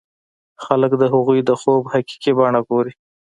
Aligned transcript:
خلک 0.65 0.91
د 1.01 1.03
هغوی 1.13 1.39
د 1.45 1.51
خوب 1.61 1.81
حقيقي 1.93 2.31
بڼه 2.37 2.59
ګوري. 2.69 2.93